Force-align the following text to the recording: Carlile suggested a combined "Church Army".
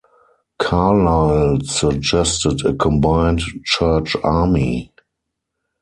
Carlile 0.57 1.59
suggested 1.63 2.65
a 2.65 2.73
combined 2.73 3.41
"Church 3.63 4.15
Army". 4.23 4.91